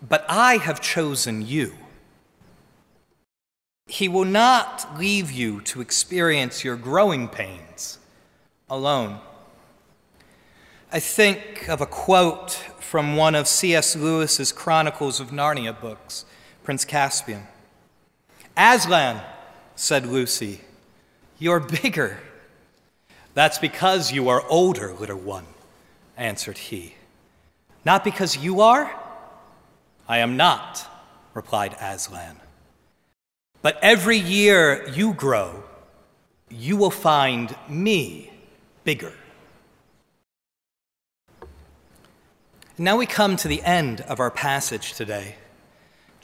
but 0.00 0.24
I 0.28 0.58
have 0.58 0.80
chosen 0.80 1.44
you. 1.44 1.76
He 3.88 4.08
will 4.08 4.24
not 4.24 4.96
leave 4.96 5.28
you 5.28 5.60
to 5.62 5.80
experience 5.80 6.62
your 6.62 6.76
growing 6.76 7.26
pains 7.26 7.98
alone. 8.70 9.18
I 10.92 11.00
think 11.00 11.68
of 11.68 11.80
a 11.80 11.86
quote 11.86 12.52
from 12.78 13.16
one 13.16 13.34
of 13.34 13.48
C.S. 13.48 13.96
Lewis's 13.96 14.52
Chronicles 14.52 15.18
of 15.18 15.30
Narnia 15.32 15.78
books, 15.78 16.24
Prince 16.62 16.84
Caspian. 16.84 17.48
Aslan, 18.56 19.20
said 19.74 20.06
Lucy, 20.06 20.60
you're 21.38 21.60
bigger. 21.60 22.18
That's 23.34 23.58
because 23.58 24.12
you 24.12 24.28
are 24.28 24.44
older, 24.48 24.94
little 24.94 25.18
one, 25.18 25.46
answered 26.16 26.58
he. 26.58 26.94
Not 27.84 28.04
because 28.04 28.36
you 28.36 28.60
are? 28.60 28.94
I 30.08 30.18
am 30.18 30.36
not, 30.36 30.86
replied 31.34 31.76
Aslan. 31.80 32.36
But 33.62 33.78
every 33.82 34.18
year 34.18 34.88
you 34.90 35.14
grow, 35.14 35.64
you 36.48 36.76
will 36.76 36.90
find 36.90 37.56
me 37.68 38.30
bigger. 38.84 39.12
Now 42.76 42.96
we 42.96 43.06
come 43.06 43.36
to 43.36 43.48
the 43.48 43.62
end 43.62 44.00
of 44.02 44.20
our 44.20 44.30
passage 44.30 44.94
today. 44.94 45.36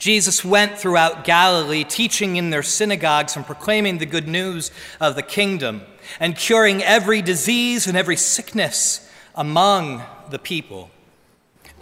Jesus 0.01 0.43
went 0.43 0.79
throughout 0.79 1.25
Galilee, 1.25 1.83
teaching 1.83 2.35
in 2.35 2.49
their 2.49 2.63
synagogues 2.63 3.35
and 3.35 3.45
proclaiming 3.45 3.99
the 3.99 4.07
good 4.07 4.27
news 4.27 4.71
of 4.99 5.13
the 5.13 5.21
kingdom, 5.21 5.83
and 6.19 6.35
curing 6.35 6.81
every 6.81 7.21
disease 7.21 7.85
and 7.85 7.95
every 7.95 8.15
sickness 8.15 9.07
among 9.35 10.01
the 10.31 10.39
people. 10.39 10.89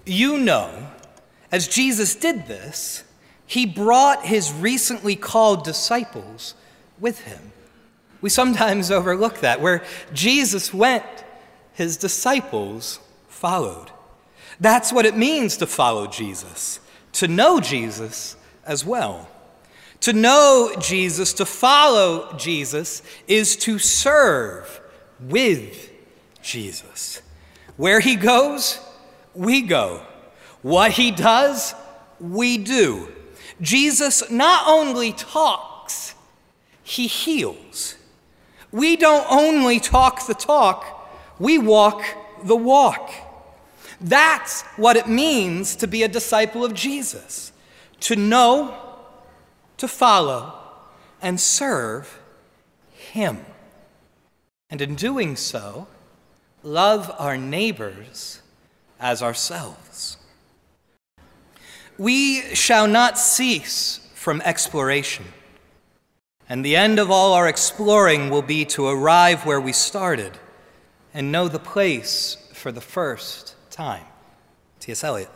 You 0.05 0.38
know, 0.38 0.89
as 1.49 1.69
Jesus 1.69 2.13
did 2.13 2.45
this, 2.45 3.05
he 3.47 3.65
brought 3.65 4.25
his 4.25 4.51
recently 4.51 5.15
called 5.15 5.63
disciples 5.63 6.55
with 6.99 7.21
him. 7.21 7.53
We 8.19 8.29
sometimes 8.29 8.91
overlook 8.91 9.39
that. 9.39 9.62
Where 9.62 9.82
Jesus 10.12 10.73
went, 10.73 11.05
his 11.71 11.95
disciples 11.95 12.99
followed. 13.29 13.91
That's 14.60 14.91
what 14.91 15.05
it 15.05 15.15
means 15.15 15.55
to 15.55 15.65
follow 15.65 16.05
Jesus, 16.05 16.82
to 17.13 17.28
know 17.28 17.60
Jesus 17.60 18.36
as 18.65 18.86
well. 18.86 19.28
To 20.02 20.13
know 20.13 20.74
Jesus, 20.80 21.34
to 21.34 21.45
follow 21.45 22.34
Jesus, 22.38 23.02
is 23.28 23.56
to 23.58 23.80
serve 23.80 24.80
with 25.19 25.91
Jesus. 26.41 27.22
Where 27.76 28.00
he 28.00 28.15
goes, 28.15 28.80
we 29.34 29.62
go. 29.62 30.06
What 30.62 30.91
he 30.91 31.12
does, 31.12 31.74
we 32.19 32.58
do. 32.58 33.12
Jesus 33.62 34.30
not 34.30 34.67
only 34.67 35.12
talks, 35.12 36.15
he 36.84 37.08
heals. 37.08 37.95
We 38.72 38.95
don't 38.95 39.26
only 39.30 39.80
talk 39.80 40.28
the 40.28 40.34
talk, 40.34 41.10
we 41.39 41.58
walk 41.58 42.04
the 42.43 42.56
walk. 42.56 43.12
That's 44.02 44.62
what 44.78 44.96
it 44.96 45.08
means 45.08 45.76
to 45.78 45.88
be 45.88 46.04
a 46.04 46.08
disciple 46.08 46.64
of 46.64 46.74
Jesus 46.74 47.52
to 48.02 48.16
know, 48.16 48.76
to 49.78 49.88
follow, 49.88 50.54
and 51.22 51.40
serve 51.40 52.20
him. 52.92 53.46
And 54.70 54.82
in 54.82 54.96
doing 54.96 55.36
so, 55.36 55.88
love 56.64 57.14
our 57.18 57.38
neighbors 57.38 58.42
as 59.00 59.22
ourselves. 59.22 60.18
We 61.98 62.56
shall 62.56 62.88
not 62.88 63.18
cease 63.18 64.00
from 64.14 64.42
exploration, 64.42 65.26
and 66.48 66.64
the 66.64 66.76
end 66.76 67.00
of 67.00 67.12
all 67.12 67.34
our 67.34 67.48
exploring 67.48 68.30
will 68.30 68.42
be 68.42 68.64
to 68.66 68.88
arrive 68.88 69.46
where 69.46 69.60
we 69.60 69.74
started 69.74 70.38
and 71.14 71.32
know 71.32 71.48
the 71.48 71.60
place 71.60 72.38
for 72.54 72.72
the 72.72 72.82
first 72.82 73.56
time. 73.80 74.04
T.S. 74.82 75.06
Eliot. 75.06 75.32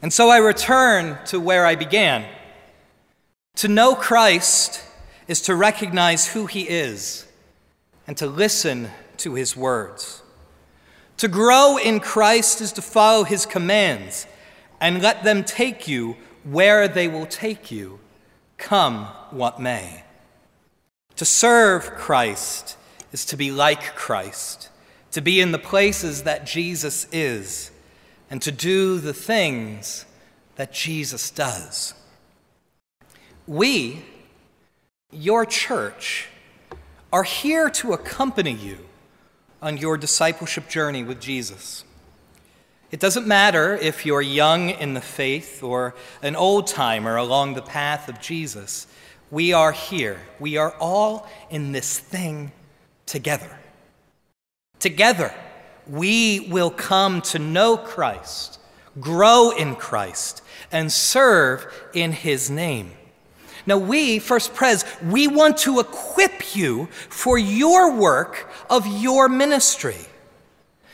And 0.00 0.10
so 0.10 0.30
I 0.30 0.38
return 0.38 1.18
to 1.26 1.38
where 1.38 1.66
I 1.66 1.74
began. 1.74 2.24
To 3.56 3.68
know 3.68 3.94
Christ 3.94 4.82
is 5.28 5.42
to 5.42 5.54
recognize 5.54 6.32
who 6.32 6.46
he 6.46 6.62
is 6.62 7.26
and 8.06 8.16
to 8.16 8.26
listen 8.26 8.88
to 9.18 9.34
his 9.34 9.54
words. 9.54 10.22
To 11.18 11.28
grow 11.28 11.76
in 11.76 12.00
Christ 12.00 12.62
is 12.62 12.72
to 12.72 12.80
follow 12.80 13.24
his 13.24 13.44
commands 13.44 14.26
and 14.80 15.02
let 15.02 15.24
them 15.24 15.44
take 15.44 15.86
you 15.86 16.16
where 16.42 16.88
they 16.88 17.06
will 17.06 17.26
take 17.26 17.70
you, 17.70 18.00
come 18.56 19.04
what 19.30 19.60
may. 19.60 20.04
To 21.16 21.26
serve 21.26 21.84
Christ 21.96 22.78
is 23.12 23.26
to 23.26 23.36
be 23.36 23.50
like 23.50 23.94
Christ, 23.94 24.70
to 25.12 25.20
be 25.20 25.40
in 25.40 25.52
the 25.52 25.58
places 25.58 26.24
that 26.24 26.46
Jesus 26.46 27.06
is, 27.12 27.70
and 28.30 28.42
to 28.42 28.50
do 28.50 28.98
the 28.98 29.14
things 29.14 30.04
that 30.56 30.72
Jesus 30.72 31.30
does. 31.30 31.94
We, 33.46 34.04
your 35.10 35.44
church, 35.44 36.28
are 37.12 37.24
here 37.24 37.68
to 37.68 37.92
accompany 37.92 38.52
you 38.52 38.78
on 39.60 39.76
your 39.76 39.96
discipleship 39.96 40.68
journey 40.68 41.04
with 41.04 41.20
Jesus. 41.20 41.84
It 42.90 43.00
doesn't 43.00 43.26
matter 43.26 43.74
if 43.76 44.04
you're 44.04 44.22
young 44.22 44.70
in 44.70 44.94
the 44.94 45.00
faith 45.00 45.62
or 45.62 45.94
an 46.22 46.36
old 46.36 46.66
timer 46.66 47.16
along 47.16 47.54
the 47.54 47.62
path 47.62 48.08
of 48.08 48.20
Jesus. 48.20 48.86
We 49.30 49.52
are 49.52 49.72
here. 49.72 50.20
We 50.40 50.56
are 50.56 50.74
all 50.78 51.26
in 51.48 51.72
this 51.72 51.98
thing 51.98 52.52
together. 53.06 53.58
Together, 54.82 55.32
we 55.86 56.48
will 56.50 56.68
come 56.68 57.22
to 57.22 57.38
know 57.38 57.76
Christ, 57.76 58.58
grow 58.98 59.50
in 59.50 59.76
Christ, 59.76 60.42
and 60.72 60.90
serve 60.90 61.72
in 61.94 62.10
his 62.10 62.50
name. 62.50 62.90
Now, 63.64 63.78
we, 63.78 64.18
First 64.18 64.54
Pres, 64.54 64.84
we 65.04 65.28
want 65.28 65.58
to 65.58 65.78
equip 65.78 66.56
you 66.56 66.86
for 67.08 67.38
your 67.38 67.94
work 67.94 68.50
of 68.68 68.84
your 69.00 69.28
ministry. 69.28 70.04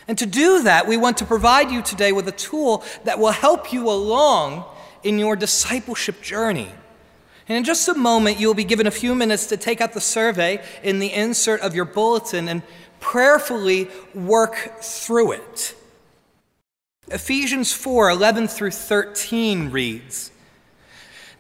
And 0.07 0.19
to 0.19 0.27
do 0.27 0.65
that, 0.65 0.87
we 0.87 0.99
want 0.99 1.17
to 1.19 1.25
provide 1.25 1.71
you 1.71 1.81
today 1.81 2.13
with 2.13 2.29
a 2.29 2.33
tool 2.33 2.85
that 3.05 3.19
will 3.19 3.33
help 3.33 3.73
you 3.73 3.89
along 3.89 4.67
in 5.03 5.19
your 5.19 5.35
discipleship 5.35 6.21
journey. 6.21 6.69
And 7.49 7.57
in 7.57 7.65
just 7.65 7.89
a 7.89 7.95
moment, 7.95 8.39
you'll 8.39 8.55
be 8.55 8.65
given 8.65 8.87
a 8.87 8.91
few 8.91 9.15
minutes 9.15 9.47
to 9.47 9.57
take 9.57 9.81
out 9.81 9.95
the 9.95 10.01
survey 10.01 10.63
in 10.83 10.99
the 10.99 11.13
insert 11.13 11.63
of 11.63 11.75
your 11.75 11.87
bulletin 11.87 12.47
and 12.47 12.63
prayerfully 13.01 13.89
work 14.15 14.83
through 14.83 15.33
it. 15.33 15.75
Ephesians 17.11 17.73
4 17.73 18.11
11 18.11 18.49
through 18.49 18.73
13 18.73 19.71
reads 19.71 20.31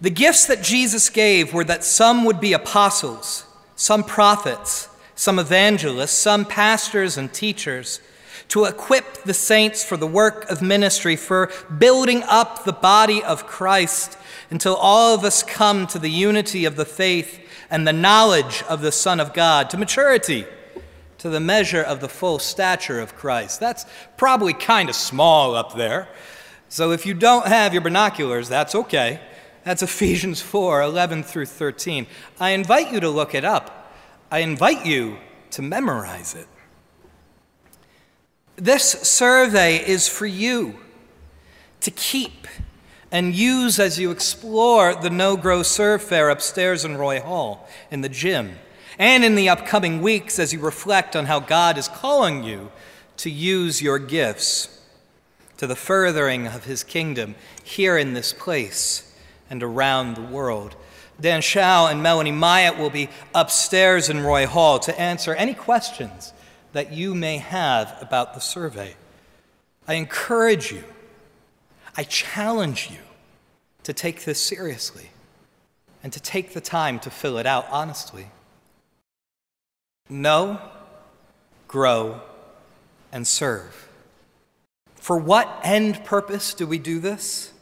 The 0.01 0.09
gifts 0.09 0.47
that 0.47 0.62
Jesus 0.62 1.11
gave 1.11 1.53
were 1.53 1.64
that 1.64 1.85
some 1.85 2.25
would 2.25 2.40
be 2.40 2.55
apostles, 2.55 3.47
some 3.77 4.03
prophets, 4.03 4.88
some 5.14 5.38
evangelists, 5.38 6.12
some 6.12 6.47
pastors 6.47 7.18
and 7.18 7.31
teachers, 7.35 8.01
to 8.49 8.64
equip 8.64 9.25
the 9.25 9.35
saints 9.35 9.85
for 9.85 9.99
the 9.99 10.07
work 10.07 10.51
of 10.51 10.62
ministry, 10.62 11.16
for 11.16 11.51
building 11.77 12.23
up 12.23 12.64
the 12.64 12.73
body 12.73 13.23
of 13.23 13.47
Christ 13.47 14.16
until 14.50 14.74
all 14.74 15.14
of 15.14 15.24
us 15.24 15.42
come 15.42 15.87
to 15.88 15.98
the 15.98 16.11
unity 16.11 16.64
of 16.64 16.76
the 16.76 16.84
faith 16.84 17.40
and 17.70 17.87
the 17.87 17.92
knowledge 17.92 18.62
of 18.68 18.80
the 18.80 18.92
Son 18.92 19.20
of 19.20 19.34
God, 19.34 19.68
to 19.70 19.76
maturity, 19.76 20.46
to 21.18 21.28
the 21.28 21.40
measure 21.40 21.82
of 21.82 22.00
the 22.00 22.08
full 22.08 22.38
stature 22.38 23.00
of 23.00 23.16
Christ. 23.16 23.61
That's 23.61 23.84
probably 24.16 24.54
kind 24.54 24.88
of 24.88 24.94
small 24.94 25.54
up 25.54 25.74
there. 25.74 26.08
So 26.68 26.92
if 26.92 27.04
you 27.04 27.14
don't 27.14 27.46
have 27.46 27.72
your 27.72 27.82
binoculars, 27.82 28.48
that's 28.48 28.74
okay. 28.74 29.20
That's 29.64 29.82
Ephesians 29.82 30.40
4 30.40 30.82
11 30.82 31.22
through 31.24 31.46
13. 31.46 32.06
I 32.40 32.50
invite 32.50 32.92
you 32.92 33.00
to 33.00 33.11
look 33.11 33.34
it 33.34 33.44
up, 33.44 33.92
I 34.30 34.38
invite 34.40 34.87
you 34.87 35.18
to 35.50 35.62
memorize 35.62 36.34
it. 36.34 36.46
This 38.56 38.84
survey 38.84 39.76
is 39.76 40.08
for 40.08 40.26
you 40.26 40.78
to 41.80 41.90
keep 41.92 42.46
and 43.11 43.35
use 43.35 43.79
as 43.79 43.99
you 43.99 44.11
explore 44.11 44.94
the 44.94 45.11
Know 45.11 45.37
Grow 45.37 45.62
Serve 45.62 46.03
Fair 46.03 46.29
upstairs 46.29 46.85
in 46.85 46.97
Roy 46.97 47.21
Hall 47.21 47.66
in 47.90 48.03
the 48.03 48.09
gym, 48.09 48.59
and 48.99 49.25
in 49.25 49.35
the 49.35 49.49
upcoming 49.49 50.03
weeks 50.03 50.38
as 50.38 50.53
you 50.53 50.61
reflect 50.61 51.16
on 51.16 51.27
how 51.27 51.40
God 51.40 51.79
is 51.79 51.88
calling 51.88 52.44
you 52.44 52.71
to 53.18 53.31
use 53.31 53.81
your 53.81 53.99
gifts 53.99 54.81
to 55.57 55.66
the 55.66 55.77
furthering 55.77 56.47
of 56.47 56.64
His 56.64 56.85
kingdom 56.85 57.35
here 57.62 57.97
in 57.97 58.14
this 58.14 58.33
place 58.33 59.14
and 59.51 59.62
around 59.62 60.14
the 60.14 60.23
world. 60.23 60.77
Dan 61.21 61.40
Shao 61.40 61.87
and 61.87 62.03
Melanie 62.03 62.31
Myatt 62.31 62.79
will 62.79 62.90
be 62.90 63.09
upstairs 63.35 64.09
in 64.09 64.21
Roy 64.21 64.47
Hall 64.47 64.79
to 64.81 65.01
answer 65.01 65.35
any 65.35 65.55
questions 65.55 66.33
that 66.73 66.92
you 66.92 67.14
may 67.14 67.38
have 67.38 67.97
about 68.01 68.35
the 68.35 68.40
survey. 68.40 68.94
I 69.88 69.94
encourage 69.94 70.71
you 70.71 70.85
I 71.98 72.04
challenge 72.04 72.90
you 72.92 73.00
to 73.82 73.92
take 73.92 74.24
this 74.24 74.40
seriously 74.40 75.11
and 76.04 76.12
to 76.12 76.20
take 76.20 76.54
the 76.54 76.61
time 76.61 77.00
to 77.00 77.11
fill 77.11 77.38
it 77.38 77.44
out 77.44 77.66
honestly. 77.72 78.28
Know, 80.08 80.61
grow, 81.66 82.20
and 83.11 83.26
serve. 83.26 83.88
For 84.94 85.18
what 85.18 85.61
end 85.64 86.04
purpose 86.04 86.54
do 86.54 86.68
we 86.68 86.78
do 86.78 87.00
this? 87.00 87.52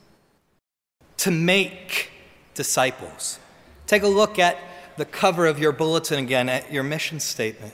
To 1.19 1.31
make 1.31 2.11
disciples. 2.53 3.39
Take 3.87 4.03
a 4.03 4.09
look 4.09 4.39
at 4.39 4.59
the 4.99 5.07
cover 5.07 5.47
of 5.47 5.59
your 5.59 5.73
bulletin 5.73 6.19
again 6.19 6.51
at 6.51 6.71
your 6.71 6.83
mission 6.83 7.21
statement. 7.21 7.73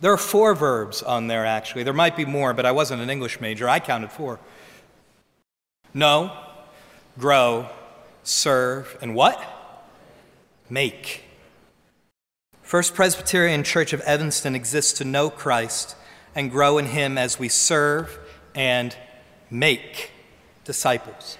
There 0.00 0.12
are 0.12 0.16
four 0.16 0.54
verbs 0.54 1.02
on 1.02 1.26
there, 1.26 1.44
actually. 1.44 1.82
There 1.82 1.92
might 1.92 2.16
be 2.16 2.24
more, 2.24 2.54
but 2.54 2.66
I 2.66 2.70
wasn't 2.70 3.02
an 3.02 3.10
English 3.10 3.40
major. 3.40 3.68
I 3.68 3.80
counted 3.80 4.12
four. 4.12 4.38
Know, 5.94 6.36
grow, 7.18 7.68
serve, 8.22 8.96
and 9.02 9.14
what? 9.14 9.40
Make. 10.70 11.24
First 12.62 12.94
Presbyterian 12.94 13.64
Church 13.64 13.92
of 13.92 14.00
Evanston 14.02 14.54
exists 14.54 14.94
to 14.94 15.04
know 15.04 15.28
Christ 15.28 15.94
and 16.34 16.50
grow 16.50 16.78
in 16.78 16.86
Him 16.86 17.18
as 17.18 17.38
we 17.38 17.48
serve 17.48 18.18
and 18.54 18.96
make 19.50 20.10
disciples 20.64 21.36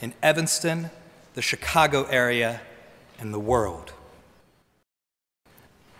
in 0.00 0.12
Evanston, 0.22 0.90
the 1.34 1.42
Chicago 1.42 2.04
area, 2.04 2.60
and 3.18 3.32
the 3.32 3.40
world. 3.40 3.94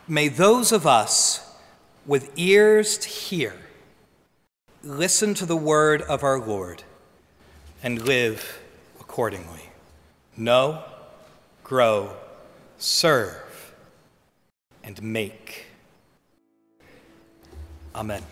May 0.07 0.29
those 0.29 0.73
of 0.73 0.87
us 0.87 1.55
with 2.05 2.31
ears 2.37 2.99
to 2.99 3.09
hear 3.09 3.55
listen 4.83 5.35
to 5.35 5.47
the 5.47 5.57
word 5.57 6.03
of 6.03 6.23
our 6.23 6.41
Lord 6.41 6.83
and 7.83 8.03
live 8.03 8.61
accordingly. 9.01 9.71
Know, 10.37 10.83
grow, 11.65 12.13
serve, 12.79 13.75
and 14.83 15.03
make. 15.03 15.67
Amen. 17.95 18.23